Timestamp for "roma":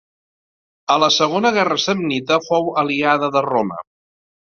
3.53-3.83